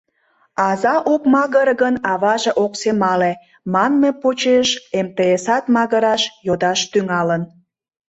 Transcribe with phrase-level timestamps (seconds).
[0.67, 3.31] «Аза ок магыре гын, аваже ок семале»
[3.73, 4.69] манме почеш
[5.05, 7.41] МТС-ат магыраш, йодаш тӱҥалын.